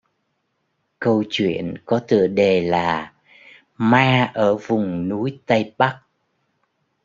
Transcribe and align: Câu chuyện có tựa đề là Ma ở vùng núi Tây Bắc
Câu 0.99 1.23
chuyện 1.29 1.73
có 1.85 1.99
tựa 2.07 2.27
đề 2.27 2.61
là 2.61 3.13
Ma 3.77 4.31
ở 4.33 4.55
vùng 4.55 5.09
núi 5.09 5.39
Tây 5.45 5.73
Bắc 5.77 6.01